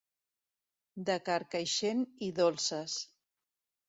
De 1.09 1.17
Carcaixent 1.27 2.01
i 2.29 2.31
dolces. 2.39 2.97